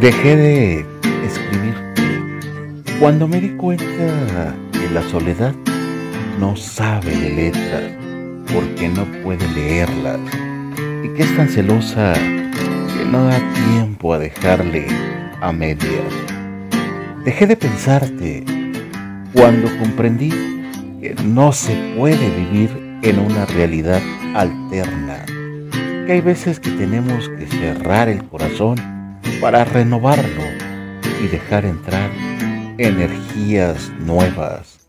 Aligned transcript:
Dejé 0.00 0.34
de 0.34 0.86
escribir 1.26 1.74
cuando 2.98 3.28
me 3.28 3.38
di 3.38 3.50
cuenta 3.50 3.84
que 4.72 4.88
la 4.94 5.02
soledad 5.02 5.54
no 6.38 6.56
sabe 6.56 7.14
de 7.14 7.28
letras 7.28 7.82
porque 8.50 8.88
no 8.88 9.04
puede 9.22 9.46
leerlas 9.48 10.18
y 11.04 11.08
que 11.10 11.22
es 11.22 11.36
tan 11.36 11.50
celosa 11.50 12.14
que 12.14 13.04
no 13.12 13.26
da 13.26 13.38
tiempo 13.68 14.14
a 14.14 14.18
dejarle 14.18 14.86
a 15.42 15.52
medias. 15.52 16.14
Dejé 17.26 17.46
de 17.46 17.56
pensarte 17.56 18.42
cuando 19.34 19.68
comprendí 19.78 20.30
que 21.02 21.14
no 21.26 21.52
se 21.52 21.74
puede 21.98 22.30
vivir 22.36 22.70
en 23.02 23.18
una 23.18 23.44
realidad 23.44 24.00
alterna, 24.34 25.26
que 26.06 26.12
hay 26.12 26.20
veces 26.22 26.58
que 26.58 26.70
tenemos 26.70 27.28
que 27.28 27.46
cerrar 27.46 28.08
el 28.08 28.24
corazón 28.24 28.99
para 29.40 29.64
renovarlo 29.64 30.42
y 31.22 31.28
dejar 31.28 31.64
entrar 31.64 32.10
energías 32.78 33.90
nuevas. 34.00 34.80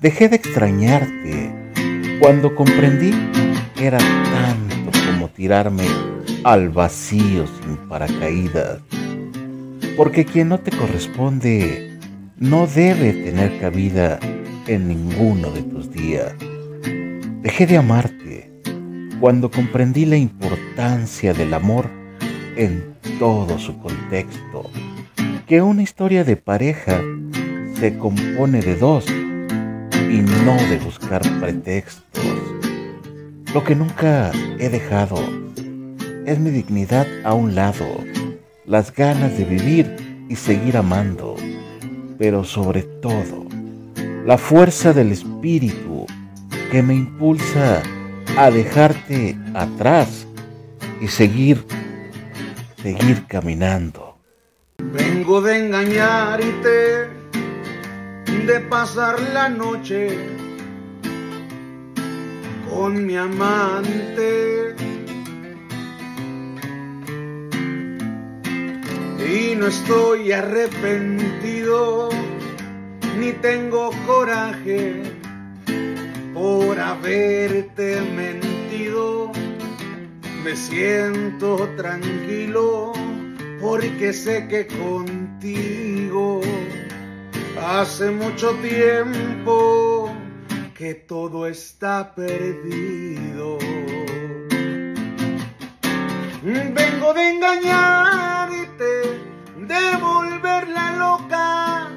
Dejé 0.00 0.28
de 0.28 0.36
extrañarte 0.36 1.52
cuando 2.20 2.54
comprendí 2.54 3.12
que 3.74 3.86
era 3.86 3.98
tanto 3.98 4.90
como 5.06 5.28
tirarme 5.28 5.84
al 6.44 6.68
vacío 6.68 7.46
sin 7.46 7.76
paracaídas. 7.88 8.80
Porque 9.96 10.24
quien 10.24 10.48
no 10.48 10.60
te 10.60 10.70
corresponde 10.70 11.98
no 12.38 12.66
debe 12.66 13.12
tener 13.12 13.58
cabida 13.58 14.18
en 14.66 14.88
ninguno 14.88 15.50
de 15.50 15.62
tus 15.62 15.90
días. 15.90 16.34
Dejé 17.42 17.66
de 17.66 17.76
amarte 17.76 18.50
cuando 19.20 19.50
comprendí 19.50 20.04
la 20.04 20.16
importancia 20.16 21.32
del 21.32 21.54
amor 21.54 21.90
en 22.56 22.95
todo 23.18 23.58
su 23.58 23.78
contexto, 23.78 24.70
que 25.46 25.62
una 25.62 25.82
historia 25.82 26.24
de 26.24 26.36
pareja 26.36 27.00
se 27.78 27.96
compone 27.98 28.60
de 28.60 28.76
dos 28.76 29.06
y 29.08 30.18
no 30.44 30.56
de 30.68 30.78
buscar 30.78 31.22
pretextos. 31.40 32.24
Lo 33.54 33.64
que 33.64 33.74
nunca 33.74 34.32
he 34.58 34.68
dejado 34.68 35.16
es 36.26 36.38
mi 36.38 36.50
dignidad 36.50 37.06
a 37.24 37.32
un 37.32 37.54
lado, 37.54 37.86
las 38.66 38.92
ganas 38.92 39.38
de 39.38 39.44
vivir 39.44 40.26
y 40.28 40.36
seguir 40.36 40.76
amando, 40.76 41.36
pero 42.18 42.44
sobre 42.44 42.82
todo 42.82 43.46
la 44.26 44.36
fuerza 44.36 44.92
del 44.92 45.12
espíritu 45.12 46.04
que 46.70 46.82
me 46.82 46.94
impulsa 46.94 47.80
a 48.36 48.50
dejarte 48.50 49.38
atrás 49.54 50.26
y 51.00 51.06
seguir 51.06 51.64
seguir 52.86 53.26
caminando. 53.26 54.16
Vengo 54.78 55.40
de 55.40 55.58
engañarte, 55.58 57.08
de 58.46 58.60
pasar 58.70 59.20
la 59.34 59.48
noche 59.48 60.16
con 62.70 63.04
mi 63.04 63.16
amante. 63.16 64.76
Y 69.34 69.56
no 69.56 69.66
estoy 69.66 70.30
arrepentido, 70.30 72.10
ni 73.18 73.32
tengo 73.48 73.90
coraje 74.06 75.02
por 76.32 76.78
haberte 76.78 78.00
mentido 78.14 79.32
me 80.46 80.54
siento 80.54 81.68
tranquilo 81.76 82.92
porque 83.60 84.12
sé 84.12 84.46
que 84.46 84.68
contigo 84.68 86.40
hace 87.60 88.12
mucho 88.12 88.54
tiempo 88.58 90.08
que 90.72 90.94
todo 90.94 91.48
está 91.48 92.14
perdido. 92.14 93.58
Vengo 96.44 97.12
de 97.12 97.28
engañarte, 97.28 98.92
de 99.72 99.96
volverla 100.00 100.92
loca, 100.92 101.90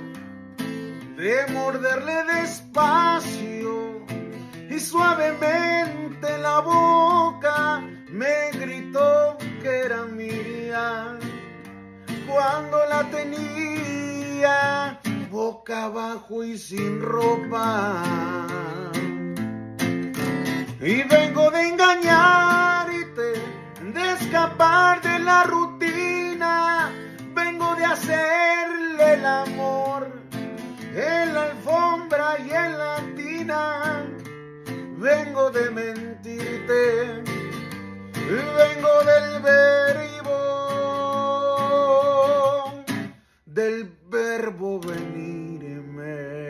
de 1.17 1.53
morderle 1.53 2.23
despacio 2.33 4.01
y 4.71 4.79
suavemente 4.79 5.58
la 13.31 14.99
tenía 14.99 15.29
boca 15.29 15.85
abajo 15.85 16.43
y 16.43 16.57
sin 16.57 17.01
ropa. 17.01 18.03
Y 20.81 21.03
vengo 21.03 21.51
de 21.51 21.67
engañarte, 21.67 23.33
de 23.93 24.13
escapar 24.13 25.01
de 25.01 25.19
la 25.19 25.43
rutina, 25.43 25.68
verbo 44.09 44.79
venirme. 44.79 46.48